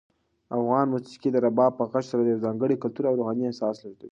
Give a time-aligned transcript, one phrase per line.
[0.57, 4.09] افغاني موسیقي د رباب په غږ سره یو ځانګړی کلتوري او روحاني احساس لېږدوي.